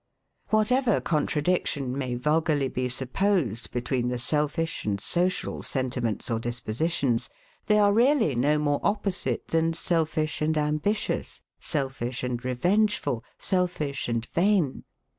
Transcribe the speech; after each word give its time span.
Whatever 0.49 0.99
contradiction 0.99 1.95
may 1.95 2.15
vulgarly 2.15 2.67
be 2.69 2.89
supposed 2.89 3.69
between 3.71 4.07
the 4.07 4.17
SELFISH 4.17 4.83
and 4.83 4.99
SOCIAL 4.99 5.61
sentiments 5.61 6.31
or 6.31 6.39
dispositions, 6.39 7.29
they 7.67 7.77
are 7.77 7.93
really 7.93 8.33
no 8.33 8.57
more 8.57 8.79
opposite 8.81 9.49
than 9.49 9.75
selfish 9.75 10.41
and 10.41 10.57
ambitious, 10.57 11.43
selfish 11.59 12.23
and 12.23 12.43
revengeful, 12.43 13.23
selfish 13.37 14.09
and 14.09 14.25
vain. 14.25 14.85